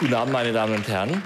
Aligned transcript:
Guten 0.00 0.14
Abend, 0.14 0.32
meine 0.32 0.52
Damen 0.52 0.76
und 0.76 0.86
Herren. 0.86 1.24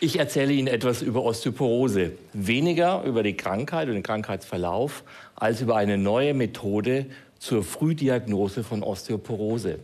Ich 0.00 0.18
erzähle 0.18 0.52
Ihnen 0.52 0.66
etwas 0.66 1.02
über 1.02 1.22
Osteoporose. 1.22 2.10
Weniger 2.32 3.04
über 3.04 3.22
die 3.22 3.36
Krankheit 3.36 3.86
und 3.86 3.94
den 3.94 4.02
Krankheitsverlauf 4.02 5.04
als 5.36 5.60
über 5.60 5.76
eine 5.76 5.96
neue 5.96 6.34
Methode 6.34 7.06
zur 7.38 7.62
Frühdiagnose 7.62 8.64
von 8.64 8.82
Osteoporose. 8.82 9.78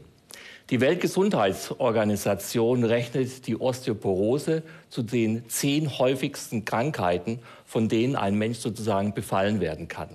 Die 0.70 0.80
Weltgesundheitsorganisation 0.80 2.82
rechnet 2.82 3.46
die 3.46 3.60
Osteoporose 3.60 4.64
zu 4.88 5.04
den 5.04 5.48
zehn 5.48 6.00
häufigsten 6.00 6.64
Krankheiten, 6.64 7.38
von 7.64 7.88
denen 7.88 8.16
ein 8.16 8.34
Mensch 8.34 8.58
sozusagen 8.58 9.14
befallen 9.14 9.60
werden 9.60 9.86
kann. 9.86 10.08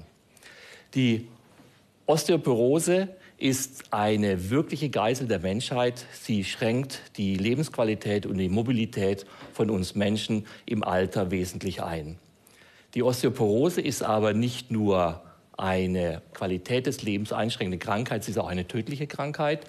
Die 0.93 1.29
Osteoporose 2.05 3.07
ist 3.37 3.93
eine 3.93 4.49
wirkliche 4.49 4.89
Geisel 4.89 5.27
der 5.27 5.39
Menschheit. 5.39 6.05
Sie 6.11 6.43
schränkt 6.43 7.01
die 7.17 7.35
Lebensqualität 7.35 8.25
und 8.25 8.37
die 8.37 8.49
Mobilität 8.49 9.25
von 9.53 9.69
uns 9.69 9.93
Menschen 9.93 10.47
im 10.65 10.83
Alter 10.83 11.29
wesentlich 11.29 11.83
ein. 11.83 12.17
Die 12.95 13.03
Osteoporose 13.03 13.81
ist 13.81 14.01
aber 14.01 14.33
nicht 14.33 14.71
nur 14.71 15.21
eine 15.55 16.21
Qualität 16.33 16.87
des 16.87 17.03
Lebens 17.03 17.31
einschränkende 17.31 17.77
Krankheit, 17.77 18.23
sie 18.23 18.31
ist 18.31 18.37
auch 18.37 18.47
eine 18.47 18.67
tödliche 18.67 19.07
Krankheit. 19.07 19.65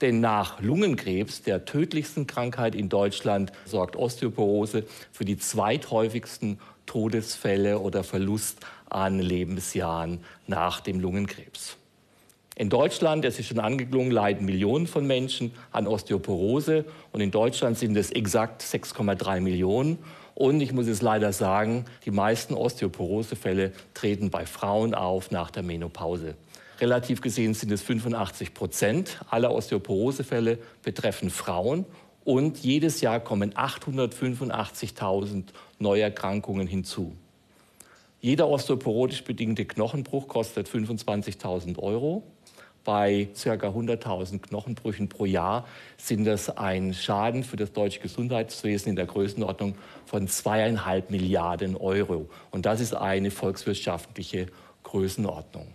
Denn 0.00 0.20
nach 0.20 0.60
Lungenkrebs, 0.60 1.42
der 1.42 1.64
tödlichsten 1.64 2.28
Krankheit 2.28 2.76
in 2.76 2.88
Deutschland, 2.88 3.50
sorgt 3.64 3.96
Osteoporose 3.96 4.84
für 5.10 5.24
die 5.24 5.38
zweithäufigsten 5.38 6.60
Todesfälle 6.86 7.80
oder 7.80 8.04
Verlust 8.04 8.60
an 8.88 9.18
Lebensjahren 9.18 10.20
nach 10.46 10.80
dem 10.80 11.00
Lungenkrebs. 11.00 11.76
In 12.58 12.68
Deutschland, 12.70 13.24
es 13.24 13.38
ist 13.38 13.46
schon 13.46 13.60
angeklungen, 13.60 14.10
leiden 14.10 14.44
Millionen 14.44 14.88
von 14.88 15.06
Menschen 15.06 15.52
an 15.70 15.86
Osteoporose. 15.86 16.84
Und 17.12 17.20
in 17.20 17.30
Deutschland 17.30 17.78
sind 17.78 17.96
es 17.96 18.10
exakt 18.10 18.62
6,3 18.62 19.40
Millionen. 19.40 19.98
Und 20.34 20.60
ich 20.60 20.72
muss 20.72 20.88
es 20.88 21.00
leider 21.00 21.32
sagen, 21.32 21.84
die 22.04 22.10
meisten 22.10 22.54
Osteoporosefälle 22.54 23.70
treten 23.94 24.30
bei 24.30 24.44
Frauen 24.44 24.92
auf 24.92 25.30
nach 25.30 25.52
der 25.52 25.62
Menopause. 25.62 26.34
Relativ 26.80 27.20
gesehen 27.20 27.54
sind 27.54 27.70
es 27.70 27.80
85 27.82 28.54
Prozent 28.54 29.20
aller 29.30 29.52
Osteoporosefälle 29.52 30.58
betreffen 30.82 31.30
Frauen. 31.30 31.84
Und 32.24 32.58
jedes 32.58 33.00
Jahr 33.00 33.20
kommen 33.20 33.54
885.000 33.54 35.44
neue 35.78 36.02
Erkrankungen 36.02 36.66
hinzu. 36.66 37.14
Jeder 38.20 38.48
osteoporotisch 38.48 39.22
bedingte 39.22 39.64
Knochenbruch 39.64 40.26
kostet 40.26 40.68
25.000 40.68 41.78
Euro 41.78 42.24
bei 42.84 43.28
ca. 43.42 43.50
100.000 43.50 44.40
Knochenbrüchen 44.40 45.08
pro 45.08 45.24
Jahr 45.24 45.66
sind 45.96 46.24
das 46.24 46.56
ein 46.56 46.94
Schaden 46.94 47.44
für 47.44 47.56
das 47.56 47.72
deutsche 47.72 48.00
Gesundheitswesen 48.00 48.90
in 48.90 48.96
der 48.96 49.06
Größenordnung 49.06 49.74
von 50.06 50.28
zweieinhalb 50.28 51.10
Milliarden 51.10 51.76
Euro. 51.76 52.28
Und 52.50 52.66
das 52.66 52.80
ist 52.80 52.94
eine 52.94 53.30
volkswirtschaftliche 53.30 54.46
Größenordnung. 54.84 55.66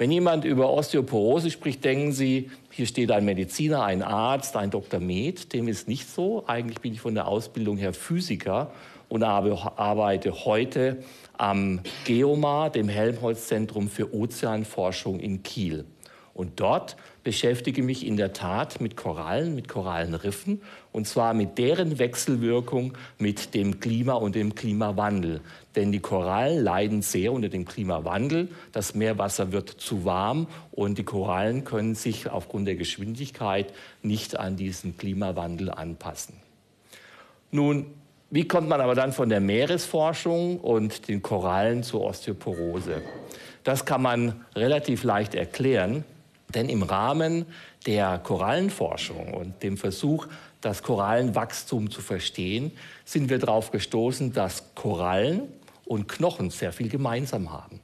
Wenn 0.00 0.10
jemand 0.10 0.46
über 0.46 0.70
Osteoporose 0.70 1.50
spricht, 1.50 1.84
denken 1.84 2.12
Sie, 2.12 2.50
hier 2.70 2.86
steht 2.86 3.10
ein 3.10 3.26
Mediziner, 3.26 3.84
ein 3.84 4.02
Arzt, 4.02 4.56
ein 4.56 4.70
Dr. 4.70 4.98
Med. 4.98 5.52
Dem 5.52 5.68
ist 5.68 5.88
nicht 5.88 6.08
so. 6.08 6.44
Eigentlich 6.46 6.80
bin 6.80 6.94
ich 6.94 7.02
von 7.02 7.14
der 7.14 7.28
Ausbildung 7.28 7.76
her 7.76 7.92
Physiker 7.92 8.72
und 9.10 9.22
arbeite 9.22 10.44
heute 10.46 11.02
am 11.36 11.80
GEOMAR, 12.04 12.70
dem 12.70 12.88
Helmholtz-Zentrum 12.88 13.88
für 13.88 14.14
Ozeanforschung 14.14 15.20
in 15.20 15.42
Kiel. 15.42 15.84
Und 16.32 16.60
dort 16.60 16.96
beschäftige 17.24 17.80
ich 17.80 17.86
mich 17.86 18.06
in 18.06 18.16
der 18.16 18.32
Tat 18.32 18.80
mit 18.80 18.96
Korallen, 18.96 19.54
mit 19.54 19.68
Korallenriffen, 19.68 20.62
und 20.92 21.06
zwar 21.06 21.34
mit 21.34 21.58
deren 21.58 21.98
Wechselwirkung 21.98 22.96
mit 23.18 23.52
dem 23.52 23.80
Klima 23.80 24.14
und 24.14 24.36
dem 24.36 24.54
Klimawandel. 24.54 25.40
Denn 25.74 25.90
die 25.92 25.98
Korallen 26.00 26.62
leiden 26.62 27.02
sehr 27.02 27.32
unter 27.32 27.48
dem 27.48 27.64
Klimawandel. 27.64 28.48
Das 28.72 28.94
Meerwasser 28.94 29.50
wird 29.50 29.68
zu 29.68 30.04
warm 30.04 30.46
und 30.70 30.98
die 30.98 31.04
Korallen 31.04 31.64
können 31.64 31.96
sich 31.96 32.30
aufgrund 32.30 32.68
der 32.68 32.76
Geschwindigkeit 32.76 33.72
nicht 34.02 34.38
an 34.38 34.56
diesen 34.56 34.96
Klimawandel 34.96 35.68
anpassen. 35.70 36.36
Nun, 37.50 37.86
wie 38.30 38.46
kommt 38.46 38.68
man 38.68 38.80
aber 38.80 38.94
dann 38.94 39.12
von 39.12 39.28
der 39.28 39.40
Meeresforschung 39.40 40.60
und 40.60 41.08
den 41.08 41.20
Korallen 41.20 41.82
zur 41.82 42.02
Osteoporose? 42.02 43.02
Das 43.64 43.84
kann 43.84 44.02
man 44.02 44.44
relativ 44.54 45.02
leicht 45.02 45.34
erklären. 45.34 46.04
Denn 46.54 46.68
im 46.68 46.82
Rahmen 46.82 47.46
der 47.86 48.18
Korallenforschung 48.18 49.34
und 49.34 49.62
dem 49.62 49.76
Versuch, 49.76 50.26
das 50.60 50.82
Korallenwachstum 50.82 51.90
zu 51.90 52.00
verstehen, 52.00 52.72
sind 53.04 53.30
wir 53.30 53.38
darauf 53.38 53.70
gestoßen, 53.70 54.32
dass 54.32 54.74
Korallen 54.74 55.42
und 55.84 56.08
Knochen 56.08 56.50
sehr 56.50 56.72
viel 56.72 56.88
gemeinsam 56.88 57.52
haben. 57.52 57.80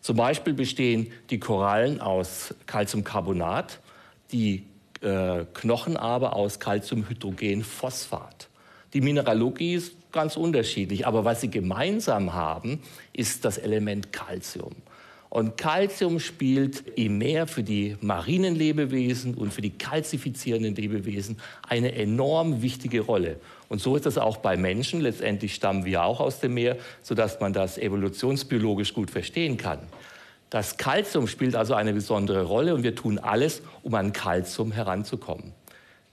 Zum 0.00 0.16
Beispiel 0.16 0.54
bestehen 0.54 1.12
die 1.30 1.38
Korallen 1.38 2.00
aus 2.00 2.54
Calciumcarbonat, 2.66 3.80
die 4.30 4.66
äh, 5.00 5.44
Knochen 5.54 5.96
aber 5.96 6.36
aus 6.36 6.60
Calciumhydrogenphosphat. 6.60 8.47
Die 8.94 9.00
Mineralogie 9.00 9.74
ist 9.74 9.92
ganz 10.12 10.36
unterschiedlich, 10.36 11.06
aber 11.06 11.24
was 11.24 11.40
sie 11.40 11.50
gemeinsam 11.50 12.32
haben, 12.32 12.80
ist 13.12 13.44
das 13.44 13.58
Element 13.58 14.12
Calcium. 14.12 14.74
Und 15.30 15.58
Calcium 15.58 16.20
spielt 16.20 16.84
im 16.96 17.18
Meer 17.18 17.46
für 17.46 17.62
die 17.62 17.96
marinen 18.00 18.54
Lebewesen 18.54 19.34
und 19.34 19.52
für 19.52 19.60
die 19.60 19.76
kalzifizierenden 19.76 20.74
Lebewesen 20.74 21.36
eine 21.68 21.94
enorm 21.94 22.62
wichtige 22.62 23.02
Rolle. 23.02 23.36
Und 23.68 23.82
so 23.82 23.94
ist 23.94 24.06
das 24.06 24.16
auch 24.16 24.38
bei 24.38 24.56
Menschen. 24.56 25.02
Letztendlich 25.02 25.54
stammen 25.54 25.84
wir 25.84 26.02
auch 26.02 26.20
aus 26.20 26.40
dem 26.40 26.54
Meer, 26.54 26.78
sodass 27.02 27.40
man 27.40 27.52
das 27.52 27.76
evolutionsbiologisch 27.76 28.94
gut 28.94 29.10
verstehen 29.10 29.58
kann. 29.58 29.80
Das 30.48 30.78
Calcium 30.78 31.26
spielt 31.26 31.54
also 31.54 31.74
eine 31.74 31.92
besondere 31.92 32.44
Rolle 32.44 32.74
und 32.74 32.82
wir 32.82 32.94
tun 32.94 33.18
alles, 33.18 33.60
um 33.82 33.94
an 33.94 34.14
Calcium 34.14 34.72
heranzukommen. 34.72 35.52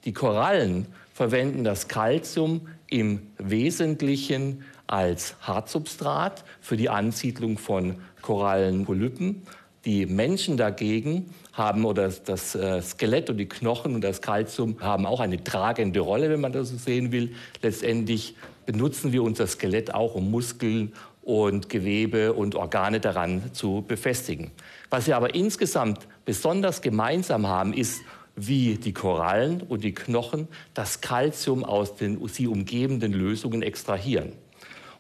Die 0.04 0.12
Korallen 0.12 0.88
verwenden 1.16 1.64
das 1.64 1.88
Calcium 1.88 2.68
im 2.90 3.22
Wesentlichen 3.38 4.66
als 4.86 5.38
Hartsubstrat 5.40 6.44
für 6.60 6.76
die 6.76 6.90
Ansiedlung 6.90 7.58
von 7.58 7.96
Korallenpolypen. 8.22 9.44
Die 9.86 10.08
Menschen 10.08 10.58
dagegen 10.58 11.30
haben, 11.54 11.86
oder 11.86 12.10
das 12.10 12.54
äh, 12.56 12.82
Skelett 12.82 13.30
und 13.30 13.38
die 13.38 13.48
Knochen 13.48 13.96
und 13.96 14.02
das 14.02 14.22
Kalzium 14.22 14.82
haben 14.82 15.06
auch 15.06 15.22
eine 15.22 15.42
tragende 15.42 16.02
Rolle, 16.02 16.30
wenn 16.30 16.42
man 16.42 16.52
das 16.52 16.68
so 16.68 16.78
sehen 16.78 17.14
will. 17.14 17.34
Letztendlich 17.62 18.36
benutzen 18.66 19.14
wir 19.14 19.24
unser 19.24 19.48
Skelett 19.48 19.94
auch, 19.94 20.16
um 20.16 20.30
Muskeln 20.30 20.92
und 21.22 21.70
Gewebe 21.70 22.34
und 22.34 22.56
Organe 22.56 23.00
daran 23.00 23.54
zu 23.54 23.86
befestigen. 23.88 24.52
Was 24.90 25.08
wir 25.08 25.16
aber 25.16 25.34
insgesamt 25.34 26.08
besonders 26.26 26.82
gemeinsam 26.82 27.48
haben, 27.48 27.72
ist, 27.72 28.02
wie 28.36 28.76
die 28.76 28.94
Korallen 28.94 29.62
und 29.62 29.84
die 29.84 29.94
Knochen 29.94 30.48
das 30.74 31.02
Kalzium 31.02 31.64
aus 31.64 31.96
den 31.96 32.26
sie 32.28 32.48
umgebenden 32.48 33.14
Lösungen 33.14 33.62
extrahieren. 33.62 34.34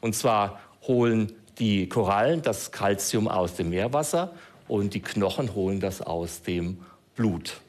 Und 0.01 0.15
zwar 0.15 0.59
holen 0.83 1.31
die 1.59 1.87
Korallen 1.89 2.41
das 2.41 2.71
Kalzium 2.71 3.27
aus 3.27 3.55
dem 3.55 3.69
Meerwasser 3.69 4.33
und 4.67 4.93
die 4.93 5.01
Knochen 5.01 5.53
holen 5.53 5.79
das 5.79 6.01
aus 6.01 6.41
dem 6.41 6.79
Blut. 7.15 7.61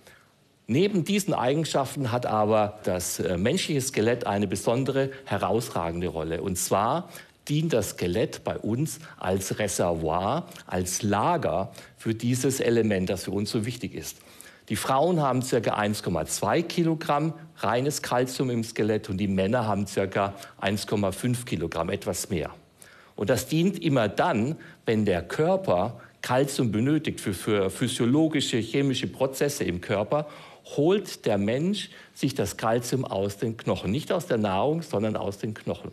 Neben 0.69 1.05
diesen 1.05 1.32
Eigenschaften 1.32 2.10
hat 2.10 2.26
aber 2.26 2.81
das 2.82 3.21
äh, 3.21 3.37
menschliche 3.37 3.81
Skelett 3.81 4.26
eine 4.26 4.49
besondere 4.49 5.10
herausragende 5.25 6.09
Rolle. 6.09 6.43
Und 6.43 6.56
zwar 6.56 7.09
dient 7.49 7.72
das 7.72 7.91
Skelett 7.91 8.43
bei 8.43 8.59
uns 8.59 8.99
als 9.16 9.60
Reservoir, 9.60 10.49
als 10.66 11.03
Lager 11.03 11.71
für 11.97 12.15
dieses 12.15 12.59
Element, 12.59 13.10
das 13.10 13.25
für 13.25 13.31
uns 13.31 13.50
so 13.50 13.65
wichtig 13.65 13.94
ist. 13.94 14.16
Die 14.69 14.77
Frauen 14.77 15.21
haben 15.21 15.41
ca. 15.41 15.56
1,2 15.56 16.62
Kilogramm 16.62 17.34
reines 17.59 18.03
Kalzium 18.03 18.50
im 18.50 18.65
Skelett 18.65 19.09
und 19.09 19.19
die 19.19 19.28
Männer 19.28 19.66
haben 19.66 19.87
ca. 19.87 20.35
1,5 20.61 21.44
Kilogramm, 21.44 21.90
etwas 21.90 22.31
mehr. 22.31 22.50
Und 23.14 23.31
das 23.31 23.46
dient 23.46 23.82
immer 23.82 24.08
dann, 24.08 24.56
wenn 24.85 25.05
der 25.05 25.23
Körper 25.23 26.00
Kalzium 26.20 26.73
benötigt 26.73 27.20
für, 27.20 27.32
für 27.32 27.70
physiologische, 27.70 28.58
chemische 28.58 29.06
Prozesse 29.06 29.62
im 29.64 29.81
Körper, 29.81 30.26
holt 30.76 31.25
der 31.25 31.38
Mensch 31.38 31.90
sich 32.14 32.35
das 32.35 32.56
Kalzium 32.56 33.05
aus 33.05 33.37
den 33.37 33.56
Knochen. 33.56 33.93
Nicht 33.93 34.11
aus 34.11 34.26
der 34.26 34.38
Nahrung, 34.38 34.82
sondern 34.82 35.17
aus 35.17 35.38
den 35.38 35.55
Knochen. 35.55 35.93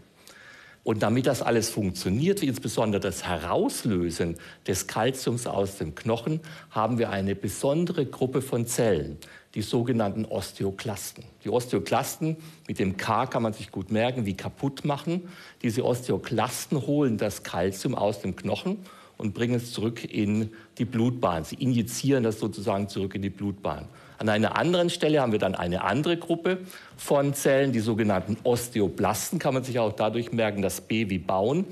Und 0.83 1.01
damit 1.01 1.27
das 1.27 1.41
alles 1.41 1.69
funktioniert, 1.69 2.43
insbesondere 2.43 2.99
das 2.99 3.25
Herauslösen 3.25 4.35
des 4.67 4.87
Kalziums 4.87 5.47
aus 5.47 5.77
dem 5.77 5.95
Knochen, 5.95 6.41
haben 6.71 6.97
wir 6.97 7.09
eine 7.09 7.35
besondere 7.35 8.05
Gruppe 8.05 8.41
von 8.41 8.67
Zellen, 8.67 9.17
die 9.55 9.61
sogenannten 9.61 10.25
Osteoklasten. 10.25 11.23
Die 11.45 11.49
Osteoklasten, 11.49 12.35
mit 12.67 12.79
dem 12.79 12.97
K 12.97 13.27
kann 13.27 13.43
man 13.43 13.53
sich 13.53 13.71
gut 13.71 13.91
merken, 13.91 14.25
wie 14.25 14.35
kaputt 14.35 14.83
machen. 14.83 15.29
Diese 15.61 15.85
Osteoklasten 15.85 16.85
holen 16.85 17.17
das 17.17 17.43
Kalzium 17.43 17.95
aus 17.95 18.19
dem 18.19 18.35
Knochen 18.35 18.79
und 19.17 19.33
bringen 19.33 19.55
es 19.55 19.71
zurück 19.71 20.03
in 20.03 20.49
die 20.79 20.85
Blutbahn. 20.85 21.45
Sie 21.45 21.55
injizieren 21.55 22.25
das 22.25 22.39
sozusagen 22.39 22.89
zurück 22.89 23.15
in 23.15 23.21
die 23.21 23.29
Blutbahn. 23.29 23.87
An 24.23 24.29
einer 24.29 24.57
anderen 24.57 24.89
Stelle 24.89 25.19
haben 25.19 25.33
wir 25.33 25.39
dann 25.39 25.53
eine 25.53 25.83
andere 25.83 26.15
Gruppe 26.15 26.59
von 26.95 27.33
Zellen, 27.33 27.73
die 27.73 27.81
sogenannten 27.81 28.37
Osteoblasten, 28.45 29.37
kann 29.37 29.53
man 29.53 29.65
sich 29.65 29.79
auch 29.79 29.91
dadurch 29.91 30.31
merken, 30.31 30.61
das 30.61 30.79
B 30.79 31.09
wie 31.09 31.19
bauen. 31.19 31.65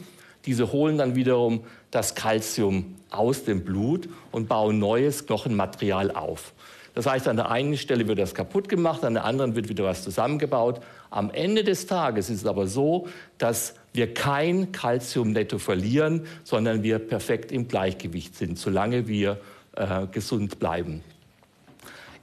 Diese 0.45 0.73
holen 0.73 0.97
dann 0.97 1.15
wiederum 1.15 1.61
das 1.91 2.13
Kalzium 2.13 2.95
aus 3.09 3.45
dem 3.45 3.63
Blut 3.63 4.09
und 4.33 4.49
bauen 4.49 4.79
neues 4.79 5.27
Knochenmaterial 5.27 6.11
auf. 6.11 6.51
Das 6.93 7.05
heißt, 7.05 7.29
an 7.29 7.37
der 7.37 7.51
einen 7.51 7.77
Stelle 7.77 8.05
wird 8.09 8.19
das 8.19 8.35
kaputt 8.35 8.67
gemacht, 8.67 9.05
an 9.05 9.13
der 9.13 9.23
anderen 9.23 9.55
wird 9.55 9.69
wieder 9.69 9.85
was 9.85 10.03
zusammengebaut. 10.03 10.81
Am 11.09 11.31
Ende 11.31 11.63
des 11.63 11.87
Tages 11.87 12.29
ist 12.29 12.41
es 12.41 12.45
aber 12.45 12.67
so, 12.67 13.07
dass 13.37 13.75
wir 13.93 14.13
kein 14.13 14.73
Kalzium 14.73 15.31
netto 15.31 15.57
verlieren, 15.57 16.25
sondern 16.43 16.83
wir 16.83 16.99
perfekt 16.99 17.53
im 17.53 17.69
Gleichgewicht 17.69 18.35
sind, 18.35 18.59
solange 18.59 19.07
wir 19.07 19.39
äh, 19.77 20.07
gesund 20.11 20.59
bleiben. 20.59 21.01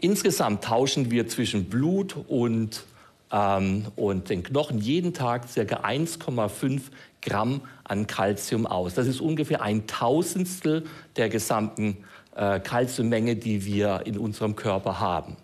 Insgesamt 0.00 0.64
tauschen 0.64 1.10
wir 1.10 1.26
zwischen 1.26 1.64
Blut 1.68 2.16
und, 2.28 2.84
ähm, 3.32 3.86
und 3.96 4.30
den 4.30 4.42
Knochen 4.42 4.78
jeden 4.78 5.12
Tag 5.12 5.46
ca. 5.52 5.60
1,5 5.60 6.82
Gramm 7.20 7.62
an 7.82 8.06
Kalzium 8.06 8.66
aus. 8.66 8.94
Das 8.94 9.08
ist 9.08 9.20
ungefähr 9.20 9.60
ein 9.60 9.86
Tausendstel 9.88 10.84
der 11.16 11.28
gesamten 11.28 11.98
äh, 12.36 12.60
Kalziummenge, 12.60 13.34
die 13.34 13.64
wir 13.64 14.02
in 14.04 14.18
unserem 14.18 14.54
Körper 14.54 15.00
haben. 15.00 15.36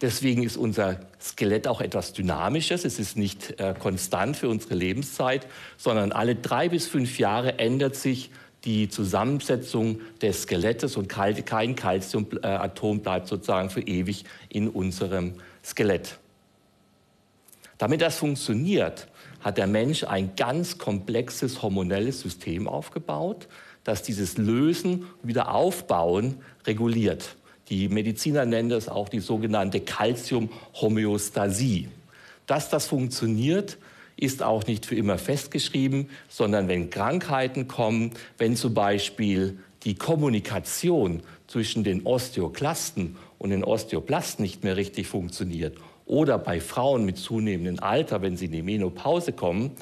Deswegen 0.00 0.42
ist 0.42 0.56
unser 0.56 1.00
Skelett 1.20 1.66
auch 1.66 1.80
etwas 1.80 2.12
Dynamisches. 2.12 2.84
Es 2.84 2.98
ist 2.98 3.16
nicht 3.16 3.58
äh, 3.58 3.74
konstant 3.76 4.36
für 4.36 4.48
unsere 4.48 4.74
Lebenszeit, 4.74 5.46
sondern 5.78 6.12
alle 6.12 6.36
drei 6.36 6.68
bis 6.68 6.86
fünf 6.86 7.18
Jahre 7.18 7.58
ändert 7.58 7.96
sich 7.96 8.30
die 8.66 8.88
Zusammensetzung 8.88 10.00
des 10.20 10.42
Skelettes 10.42 10.96
und 10.96 11.08
kein 11.08 11.76
Calciumatom 11.76 13.00
bleibt 13.00 13.28
sozusagen 13.28 13.70
für 13.70 13.80
ewig 13.80 14.24
in 14.48 14.68
unserem 14.68 15.34
Skelett. 15.64 16.18
Damit 17.78 18.00
das 18.00 18.18
funktioniert, 18.18 19.06
hat 19.40 19.58
der 19.58 19.68
Mensch 19.68 20.04
ein 20.04 20.34
ganz 20.36 20.78
komplexes 20.78 21.62
hormonelles 21.62 22.20
System 22.20 22.68
aufgebaut, 22.68 23.48
das 23.84 24.02
dieses 24.02 24.36
Lösen, 24.36 25.06
wieder 25.22 25.54
Aufbauen 25.54 26.42
reguliert. 26.66 27.36
Die 27.68 27.88
Mediziner 27.88 28.44
nennen 28.44 28.70
das 28.70 28.88
auch 28.88 29.08
die 29.08 29.20
sogenannte 29.20 29.80
Calcium-Homöostasie. 29.80 31.88
Dass 32.46 32.68
das 32.68 32.86
funktioniert, 32.86 33.78
ist 34.16 34.42
auch 34.42 34.66
nicht 34.66 34.86
für 34.86 34.94
immer 34.94 35.18
festgeschrieben, 35.18 36.08
sondern 36.28 36.68
wenn 36.68 36.90
Krankheiten 36.90 37.68
kommen, 37.68 38.12
wenn 38.38 38.56
zum 38.56 38.74
Beispiel 38.74 39.58
die 39.84 39.94
Kommunikation 39.94 41.22
zwischen 41.46 41.84
den 41.84 42.04
Osteoklasten 42.04 43.16
und 43.38 43.50
den 43.50 43.62
Osteoplasten 43.62 44.42
nicht 44.42 44.64
mehr 44.64 44.76
richtig 44.76 45.06
funktioniert 45.06 45.76
oder 46.06 46.38
bei 46.38 46.60
Frauen 46.60 47.04
mit 47.04 47.18
zunehmendem 47.18 47.82
Alter, 47.82 48.22
wenn 48.22 48.36
sie 48.36 48.46
in 48.46 48.52
die 48.52 48.62
Menopause 48.62 49.32
kommen, 49.32 49.72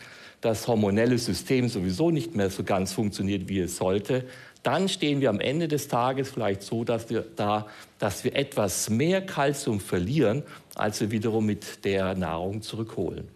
das 0.41 0.67
hormonelle 0.69 1.19
System 1.19 1.69
sowieso 1.69 2.11
nicht 2.11 2.35
mehr 2.35 2.51
so 2.51 2.65
ganz 2.65 2.93
funktioniert, 2.93 3.49
wie 3.49 3.61
es 3.61 3.77
sollte, 3.77 4.25
dann 4.63 4.89
stehen 4.89 5.21
wir 5.21 5.31
am 5.31 5.41
Ende 5.41 5.69
des 5.69 5.89
Tages 5.89 6.31
vielleicht 6.31 6.63
so, 6.63 6.85
dass 6.85 7.11
wir, 7.11 7.25
da, 7.37 7.67
dass 7.99 8.25
wir 8.25 8.35
etwas 8.35 8.91
mehr 8.91 9.25
Kalzium 9.25 9.79
verlieren, 9.79 10.43
als 10.75 11.01
wir 11.01 11.11
wiederum 11.11 11.47
mit 11.47 11.85
der 11.85 12.15
Nahrung 12.15 12.63
zurückholen. 12.63 13.29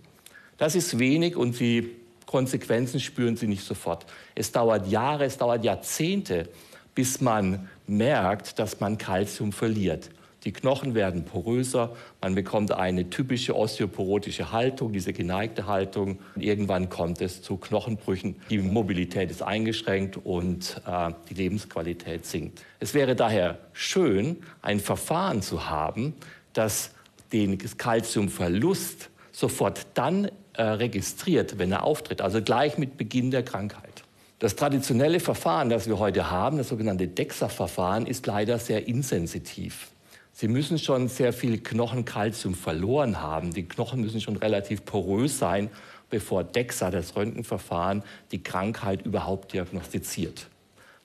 Das 0.58 0.74
ist 0.74 0.98
wenig 0.98 1.36
und 1.36 1.58
die 1.60 1.96
Konsequenzen 2.26 3.00
spüren 3.00 3.36
Sie 3.36 3.46
nicht 3.46 3.64
sofort. 3.64 4.04
Es 4.34 4.52
dauert 4.52 4.88
Jahre, 4.88 5.24
es 5.24 5.38
dauert 5.38 5.64
Jahrzehnte, 5.64 6.48
bis 6.94 7.20
man 7.20 7.68
merkt, 7.86 8.58
dass 8.58 8.80
man 8.80 8.98
Kalzium 8.98 9.52
verliert. 9.52 10.10
Die 10.44 10.52
Knochen 10.52 10.94
werden 10.94 11.24
poröser, 11.24 11.96
man 12.20 12.34
bekommt 12.34 12.72
eine 12.72 13.08
typische 13.10 13.56
osteoporotische 13.56 14.52
Haltung, 14.52 14.92
diese 14.92 15.12
geneigte 15.12 15.66
Haltung. 15.66 16.18
Irgendwann 16.36 16.88
kommt 16.88 17.20
es 17.20 17.42
zu 17.42 17.56
Knochenbrüchen. 17.56 18.36
Die 18.50 18.58
Mobilität 18.58 19.30
ist 19.30 19.42
eingeschränkt 19.42 20.16
und 20.16 20.80
äh, 20.86 21.12
die 21.28 21.34
Lebensqualität 21.34 22.26
sinkt. 22.26 22.64
Es 22.78 22.94
wäre 22.94 23.16
daher 23.16 23.58
schön, 23.72 24.38
ein 24.62 24.80
Verfahren 24.80 25.42
zu 25.42 25.68
haben, 25.68 26.14
das 26.52 26.92
den 27.32 27.58
Kalziumverlust 27.58 29.10
sofort 29.32 29.86
dann 29.94 30.30
äh, 30.58 30.62
registriert, 30.62 31.58
wenn 31.58 31.72
er 31.72 31.84
auftritt, 31.84 32.20
also 32.20 32.42
gleich 32.42 32.78
mit 32.78 32.96
Beginn 32.96 33.30
der 33.30 33.44
Krankheit. 33.44 34.02
Das 34.40 34.56
traditionelle 34.56 35.20
Verfahren, 35.20 35.68
das 35.68 35.86
wir 35.86 35.98
heute 35.98 36.30
haben, 36.30 36.58
das 36.58 36.68
sogenannte 36.68 37.08
DEXA-Verfahren, 37.08 38.06
ist 38.06 38.26
leider 38.26 38.58
sehr 38.58 38.86
insensitiv. 38.86 39.88
Sie 40.32 40.48
müssen 40.48 40.78
schon 40.78 41.08
sehr 41.08 41.32
viel 41.32 41.58
Knochenkalzium 41.58 42.54
verloren 42.54 43.20
haben. 43.20 43.52
Die 43.52 43.64
Knochen 43.64 44.00
müssen 44.00 44.20
schon 44.20 44.36
relativ 44.36 44.84
porös 44.84 45.38
sein, 45.38 45.70
bevor 46.10 46.44
DEXA, 46.44 46.90
das 46.90 47.16
Röntgenverfahren, 47.16 48.02
die 48.32 48.42
Krankheit 48.42 49.06
überhaupt 49.06 49.52
diagnostiziert. 49.52 50.48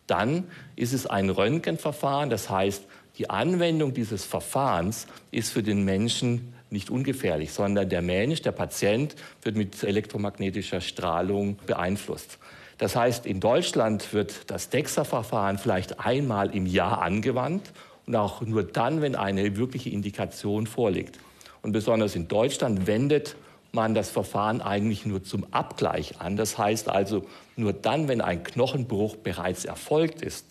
Dann 0.08 0.46
ist 0.76 0.94
es 0.94 1.08
ein 1.08 1.30
Röntgenverfahren, 1.30 2.30
das 2.30 2.50
heißt, 2.50 2.84
die 3.18 3.30
Anwendung 3.30 3.94
dieses 3.94 4.26
Verfahrens 4.26 5.06
ist 5.30 5.52
für 5.52 5.62
den 5.62 5.86
Menschen 5.86 6.54
nicht 6.74 6.90
ungefährlich, 6.90 7.54
sondern 7.54 7.88
der 7.88 8.02
Mensch, 8.02 8.42
der 8.42 8.52
Patient, 8.52 9.16
wird 9.42 9.56
mit 9.56 9.82
elektromagnetischer 9.84 10.82
Strahlung 10.82 11.58
beeinflusst. 11.66 12.40
Das 12.78 12.96
heißt, 12.96 13.26
in 13.26 13.40
Deutschland 13.40 14.14
wird 14.14 14.52
das 14.52 14.70
DEXA-Verfahren 14.70 15.58
vielleicht 15.58 16.02
einmal 16.02 16.54
im 16.54 16.66
Jahr 16.66 17.02
angewandt 17.02 17.72
und 18.06 18.16
auch 18.16 18.42
nur 18.42 18.64
dann, 18.64 19.02
wenn 19.02 19.16
eine 19.16 19.56
wirkliche 19.56 19.90
Indikation 19.90 20.68
vorliegt. 20.68 21.18
Und 21.62 21.72
besonders 21.72 22.16
in 22.16 22.28
Deutschland 22.28 22.88
wendet 22.88 23.38
man 23.72 23.96
das 23.96 24.10
Verfahren 24.10 24.62
eigentlich 24.62 25.06
nur 25.06 25.24
zum 25.24 25.46
Abgleich 25.52 26.20
an. 26.20 26.36
Das 26.36 26.58
heißt 26.58 26.90
also, 26.90 27.26
nur 27.56 27.74
dann, 27.74 28.08
wenn 28.08 28.22
ein 28.22 28.44
Knochenbruch 28.44 29.16
bereits 29.16 29.66
erfolgt 29.66 30.22
ist, 30.22 30.46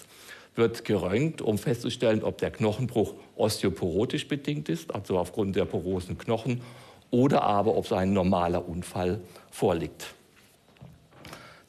wird 0.55 0.85
geröntgt, 0.85 1.41
um 1.41 1.59
festzustellen, 1.59 2.23
ob 2.23 2.39
der 2.39 2.51
Knochenbruch 2.51 3.15
osteoporotisch 3.37 4.29
bedingt 4.29 4.69
ist, 4.69 4.95
also 4.95 5.19
aufgrund 5.19 5.57
der 5.57 5.65
porosen 5.65 6.19
Knochen, 6.19 6.61
oder 7.11 7.43
aber 7.43 7.77
ob 7.77 7.87
so 7.87 7.95
ein 7.95 8.13
normaler 8.13 8.69
Unfall 8.69 9.21
vorliegt. 9.51 10.15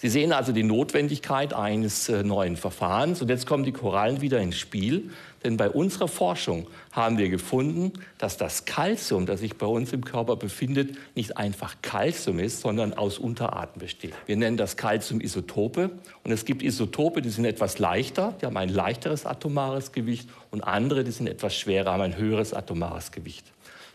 Sie 0.04 0.10
sehen 0.10 0.34
also 0.34 0.52
die 0.52 0.64
Notwendigkeit 0.64 1.54
eines 1.54 2.10
äh, 2.10 2.24
neuen 2.24 2.58
Verfahrens. 2.58 3.22
Und 3.22 3.30
jetzt 3.30 3.48
kommen 3.48 3.64
die 3.64 3.72
Korallen 3.72 4.20
wieder 4.20 4.42
ins 4.42 4.58
Spiel. 4.58 5.12
Denn 5.46 5.56
bei 5.56 5.70
unserer 5.70 6.10
Forschung 6.10 6.68
haben 6.92 7.18
wir 7.18 7.30
gefunden, 7.30 7.94
dass 8.18 8.36
das 8.36 8.66
Kalzium, 8.66 9.26
das 9.26 9.40
sich 9.40 9.58
bei 9.58 9.66
uns 9.66 9.94
im 9.94 10.04
Körper 10.04 10.36
befindet, 10.36 10.98
nicht 11.16 11.38
einfach 11.38 11.78
Kalzium 11.82 12.40
ist, 12.40 12.60
sondern 12.60 12.92
aus 12.94 13.18
Unterarten 13.18 13.80
besteht. 13.80 14.14
Wir 14.26 14.36
nennen 14.36 14.58
das 14.58 14.76
Kalziumisotope. 14.76 15.92
Und 16.26 16.32
es 16.34 16.44
gibt 16.44 16.64
Isotope, 16.64 17.22
die 17.22 17.30
sind 17.30 17.46
etwas 17.46 17.80
leichter, 17.80 18.36
die 18.42 18.46
haben 18.46 18.58
ein 18.58 18.68
leichteres 18.68 19.26
atomares 19.26 19.94
Gewicht. 19.94 20.28
Und 20.52 20.66
andere, 20.66 21.06
die 21.06 21.12
sind 21.12 21.28
etwas 21.28 21.56
schwerer, 21.56 21.94
haben 21.94 22.02
ein 22.02 22.18
höheres 22.18 22.54
atomares 22.54 23.14
Gewicht. 23.14 23.46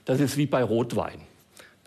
Das 0.07 0.21
ist 0.21 0.39
wie 0.39 0.47
bei 0.47 0.63
Rotwein. 0.63 1.21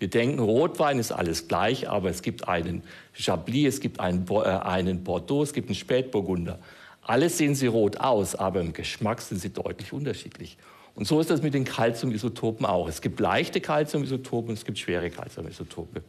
Wir 0.02 0.10
denken, 0.10 0.40
Rotwein 0.40 0.98
ist 0.98 1.12
alles 1.12 1.48
gleich, 1.48 1.88
aber 1.88 2.10
es 2.10 2.24
gibt 2.24 2.48
einen 2.48 2.82
Chablis, 3.14 3.76
es 3.76 3.80
gibt 3.82 4.00
einen, 4.00 4.26
äh, 4.28 4.48
einen 4.48 5.04
Bordeaux, 5.04 5.44
es 5.44 5.54
gibt 5.54 5.68
einen 5.68 5.76
Spätburgunder. 5.76 6.58
Alles 7.04 7.38
sehen 7.38 7.54
sie 7.54 7.68
rot 7.68 7.98
aus, 7.98 8.34
aber 8.34 8.62
im 8.62 8.74
Geschmack 8.74 9.22
sind 9.22 9.40
sie 9.40 9.52
deutlich 9.52 9.94
unterschiedlich. 9.94 10.58
Und 10.96 11.06
so 11.08 11.20
ist 11.20 11.30
das 11.30 11.44
mit 11.44 11.54
den 11.54 11.66
Calciumisotopen 11.66 12.66
auch. 12.66 12.88
Es 12.90 13.00
gibt 13.02 13.20
leichte 13.20 13.62
Calciumisotope 13.62 14.48
und 14.48 14.56
es 14.56 14.66
gibt 14.66 14.80
schwere 14.80 15.12
Calciumisotope. 15.12 16.02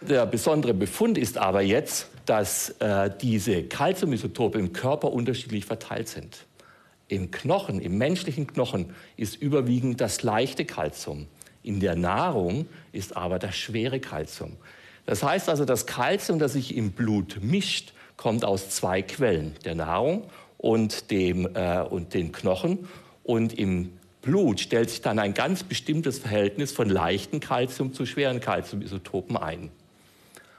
Der 0.00 0.24
besondere 0.24 0.72
Befund 0.72 1.18
ist 1.18 1.36
aber 1.36 1.60
jetzt, 1.60 2.08
dass 2.24 2.70
äh, 2.78 3.10
diese 3.20 3.64
Calciumisotope 3.64 4.58
im 4.58 4.72
Körper 4.72 5.12
unterschiedlich 5.12 5.66
verteilt 5.66 6.08
sind. 6.08 6.46
Im 7.08 7.30
Knochen, 7.30 7.82
im 7.82 7.98
menschlichen 7.98 8.46
Knochen, 8.46 8.94
ist 9.18 9.36
überwiegend 9.36 10.00
das 10.00 10.22
leichte 10.22 10.64
Calcium. 10.64 11.26
In 11.64 11.80
der 11.80 11.96
Nahrung 11.96 12.66
ist 12.92 13.16
aber 13.16 13.38
das 13.40 13.56
schwere 13.56 13.98
Kalzium. 13.98 14.52
Das 15.06 15.22
heißt 15.22 15.48
also, 15.48 15.64
das 15.64 15.86
Kalzium, 15.86 16.38
das 16.38 16.52
sich 16.52 16.76
im 16.76 16.92
Blut 16.92 17.38
mischt, 17.40 17.94
kommt 18.16 18.44
aus 18.44 18.70
zwei 18.70 19.02
Quellen, 19.02 19.54
der 19.64 19.74
Nahrung 19.74 20.24
und, 20.58 21.10
dem, 21.10 21.48
äh, 21.54 21.80
und 21.80 22.14
den 22.14 22.32
Knochen. 22.32 22.86
Und 23.22 23.58
im 23.58 23.92
Blut 24.20 24.60
stellt 24.60 24.90
sich 24.90 25.00
dann 25.00 25.18
ein 25.18 25.32
ganz 25.32 25.62
bestimmtes 25.62 26.18
Verhältnis 26.18 26.70
von 26.70 26.88
leichten 26.88 27.40
Kalzium 27.40 27.94
zu 27.94 28.04
schweren 28.04 28.40
Kalziumisotopen 28.40 29.36
ein. 29.38 29.70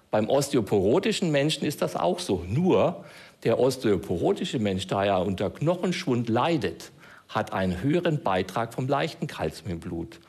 Beim 0.09 0.27
osteoporotischen 0.27 1.31
Menschen 1.31 1.65
ist 1.65 1.83
das 1.83 1.95
auch 1.95 2.19
so. 2.19 2.43
Nur 2.47 3.05
der 3.43 3.59
osteoporotische 3.59 4.57
Mensch, 4.57 4.87
da 4.87 5.05
er 5.05 5.21
unter 5.21 5.51
Knochenschwund 5.51 6.29
leidet, 6.29 6.91
hat 7.29 7.53
einen 7.53 7.81
höheren 7.81 8.23
Beitrag 8.23 8.73
vom 8.73 8.87
leichten 8.87 9.27
Kalzium 9.27 9.71
im 9.71 9.79
Blut. 9.79 10.19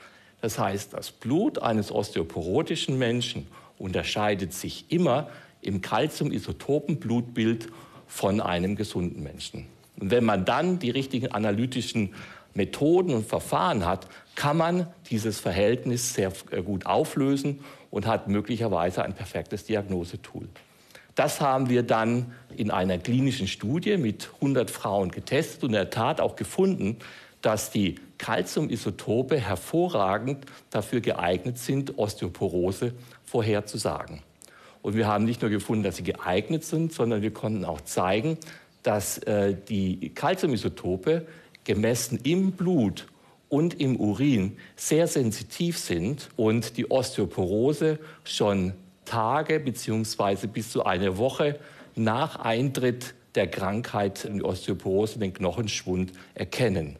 Das 0.47 0.61
heißt, 0.61 0.93
das 0.93 1.11
Blut 1.11 1.61
eines 1.61 1.91
osteoporotischen 1.91 2.97
Menschen 2.97 3.49
unterscheidet 3.81 4.53
sich 4.53 4.85
immer 4.91 5.29
im 5.61 5.81
Calcium-Isotopen-Blutbild 5.81 7.67
von 8.07 8.41
einem 8.41 8.76
gesunden 8.76 9.25
Menschen. 9.25 9.67
Und 9.99 10.12
wenn 10.12 10.25
man 10.25 10.45
dann 10.45 10.79
die 10.79 10.91
richtigen 10.91 11.33
analytischen 11.33 12.15
Methoden 12.55 13.12
und 13.12 13.26
Verfahren 13.26 13.85
hat, 13.85 14.07
kann 14.37 14.57
man 14.57 14.87
dieses 15.11 15.41
Verhältnis 15.41 16.15
sehr 16.15 16.33
äh, 16.53 16.62
gut 16.62 16.87
auflösen 16.87 17.59
und 17.91 18.07
hat 18.07 18.29
möglicherweise 18.29 19.03
ein 19.03 19.15
perfektes 19.15 19.65
Diagnosetool. 19.65 20.47
Das 21.17 21.41
haben 21.41 21.71
wir 21.71 21.83
dann 21.83 22.33
in 22.57 22.71
einer 22.71 22.99
klinischen 22.99 23.49
Studie 23.49 23.97
mit 23.97 24.31
100 24.37 24.71
Frauen 24.71 25.11
getestet 25.11 25.65
und 25.65 25.71
in 25.71 25.73
der 25.73 25.91
Tat 25.91 26.21
auch 26.21 26.37
gefunden, 26.37 26.99
dass 27.43 27.73
die 27.73 27.97
Calciumisotope 28.18 29.38
hervorragend 29.38 30.46
dafür 30.70 31.00
geeignet 31.00 31.58
sind, 31.58 31.99
Osteoporose 31.99 32.92
vorherzusagen. 33.25 34.23
Und 34.82 34.94
wir 34.94 35.06
haben 35.06 35.25
nicht 35.25 35.42
nur 35.42 35.50
gefunden, 35.50 35.82
dass 35.82 35.96
sie 35.96 36.04
geeignet 36.04 36.64
sind, 36.64 36.92
sondern 36.92 37.23
wir 37.23 37.32
konnten 37.32 37.64
auch 37.64 37.80
zeigen, 37.80 38.38
dass 38.82 39.18
äh, 39.18 39.56
die 39.68 40.11
Calciumisotope 40.14 41.26
gemessen 41.64 42.20
im 42.23 42.52
Blut 42.52 43.06
und 43.49 43.80
im 43.80 43.96
Urin 43.96 44.56
sehr 44.76 45.06
sensitiv 45.08 45.78
sind 45.78 46.28
und 46.37 46.76
die 46.76 46.90
Osteoporose 46.90 47.99
schon 48.25 48.73
Tage 49.04 49.61
bzw. 49.61 50.46
bis 50.46 50.70
zu 50.70 50.85
eine 50.85 51.18
Woche 51.18 51.58
nach 51.94 52.37
Eintritt 52.37 53.14
der 53.35 53.49
Krankheit, 53.49 54.28
die 54.32 54.42
Osteoporose, 54.42 55.18
den 55.18 55.32
Knochenschwund 55.32 56.12
erkennen. 56.35 56.96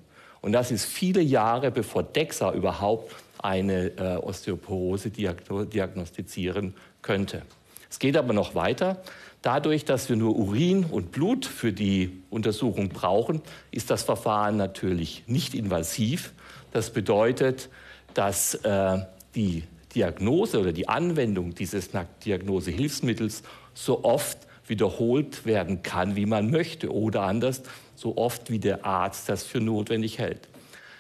Und 0.47 0.53
das 0.53 0.71
ist 0.71 0.85
viele 0.85 1.23
Jahre 1.23 1.73
bevor 1.73 2.05
DEXA 2.05 2.53
überhaupt 2.53 3.13
eine 3.39 3.87
äh, 3.99 4.17
Osteoporose 4.19 5.11
diagnostizieren 5.11 6.75
könnte. 7.03 7.43
Es 7.91 7.99
geht 7.99 8.17
aber 8.17 8.33
noch 8.33 8.55
weiter. 8.55 9.03
Dadurch, 9.43 9.85
dass 9.85 10.09
wir 10.09 10.15
nur 10.15 10.37
Urin 10.37 10.85
und 10.85 11.11
Blut 11.11 11.47
für 11.47 11.73
die 11.73 12.23
Untersuchung 12.31 12.91
brauchen, 12.91 13.43
ist 13.73 13.91
das 13.91 14.05
Verfahren 14.05 14.57
natürlich 14.57 15.25
nicht 15.27 15.53
invasiv. 15.53 16.33
Das 16.71 16.93
bedeutet, 16.93 17.69
dass 18.15 18.55
äh, 18.55 18.99
die 19.35 19.65
Diagnose 19.97 20.61
oder 20.61 20.73
die 20.73 20.89
Anwendung 20.89 21.57
dieses 21.57 21.91
Diagnosehilfsmittels 22.25 23.43
so 23.75 24.05
oft 24.05 24.46
wiederholt 24.67 25.47
werden 25.47 25.83
kann, 25.83 26.17
wie 26.17 26.27
man 26.27 26.51
möchte 26.51 26.93
oder 26.93 27.23
anders, 27.23 27.63
so 27.95 28.17
oft 28.17 28.51
wie 28.51 28.59
der 28.59 28.85
Arzt 28.85 29.29
das 29.29 29.45
für 29.45 29.61
notwendig 29.61 30.19
hält. 30.19 30.49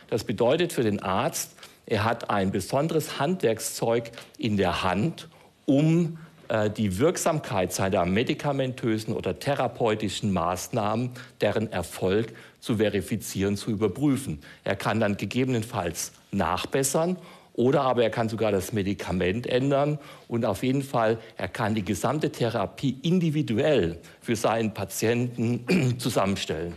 Das 0.08 0.24
bedeutet 0.24 0.72
für 0.72 0.82
den 0.82 1.02
Arzt, 1.02 1.56
er 1.86 2.04
hat 2.04 2.30
ein 2.30 2.50
besonderes 2.50 3.20
Handwerkszeug 3.20 4.10
in 4.38 4.56
der 4.56 4.82
Hand, 4.82 5.28
um 5.66 6.18
äh, 6.48 6.70
die 6.70 6.98
Wirksamkeit 6.98 7.72
seiner 7.72 8.04
medikamentösen 8.04 9.14
oder 9.14 9.38
therapeutischen 9.38 10.32
Maßnahmen, 10.32 11.10
deren 11.40 11.70
Erfolg 11.70 12.32
zu 12.60 12.76
verifizieren, 12.76 13.56
zu 13.56 13.70
überprüfen. 13.70 14.40
Er 14.64 14.76
kann 14.76 15.00
dann 15.00 15.16
gegebenenfalls 15.16 16.12
nachbessern 16.32 17.18
oder 17.56 17.82
aber 17.82 18.02
er 18.02 18.10
kann 18.10 18.28
sogar 18.28 18.52
das 18.52 18.72
Medikament 18.72 19.46
ändern 19.46 19.98
und 20.28 20.44
auf 20.44 20.62
jeden 20.62 20.82
Fall, 20.82 21.18
er 21.36 21.48
kann 21.48 21.74
die 21.74 21.84
gesamte 21.84 22.30
Therapie 22.30 22.98
individuell 23.02 23.98
für 24.20 24.36
seinen 24.36 24.72
Patienten 24.72 25.96
zusammenstellen. 25.98 26.74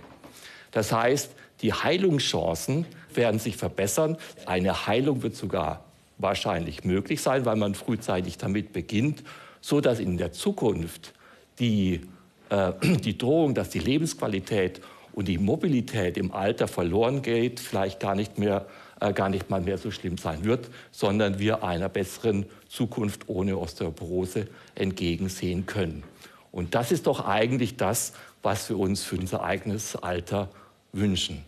Das 0.71 0.91
heißt, 0.91 1.31
die 1.61 1.73
Heilungschancen 1.73 2.85
werden 3.13 3.39
sich 3.39 3.57
verbessern. 3.57 4.17
Eine 4.45 4.87
Heilung 4.87 5.21
wird 5.23 5.35
sogar 5.35 5.83
wahrscheinlich 6.17 6.83
möglich 6.83 7.21
sein, 7.21 7.45
weil 7.45 7.55
man 7.55 7.75
frühzeitig 7.75 8.37
damit 8.37 8.73
beginnt 8.73 9.23
so 9.61 9.81
dass 9.81 9.99
in 9.99 10.17
der 10.17 10.31
Zukunft 10.31 11.13
die, 11.59 12.01
äh, 12.49 12.73
die 13.03 13.17
Drohung, 13.17 13.53
dass 13.53 13.69
die 13.69 13.79
Lebensqualität 13.79 14.81
und 15.13 15.27
die 15.27 15.37
Mobilität 15.37 16.17
im 16.17 16.31
Alter 16.31 16.67
verloren 16.67 17.21
geht, 17.21 17.59
vielleicht 17.59 17.99
gar 17.99 18.15
nicht 18.15 18.37
mehr 18.37 18.65
gar 18.99 19.29
nicht 19.29 19.49
mal 19.49 19.61
mehr 19.61 19.77
so 19.77 19.91
schlimm 19.91 20.17
sein 20.17 20.43
wird, 20.43 20.69
sondern 20.91 21.39
wir 21.39 21.63
einer 21.63 21.89
besseren 21.89 22.45
Zukunft 22.67 23.27
ohne 23.27 23.57
Osteoporose 23.57 24.47
entgegensehen 24.75 25.65
können. 25.65 26.03
Und 26.51 26.75
das 26.75 26.91
ist 26.91 27.07
doch 27.07 27.25
eigentlich 27.25 27.77
das, 27.77 28.13
was 28.41 28.69
wir 28.69 28.77
uns 28.77 29.03
für 29.03 29.17
unser 29.17 29.43
eigenes 29.43 29.95
Alter 29.95 30.49
wünschen. 30.91 31.43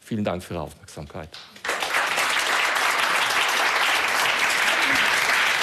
Vielen 0.00 0.24
Dank 0.24 0.42
für 0.42 0.54
Ihre 0.54 0.62
Aufmerksamkeit. 0.62 1.28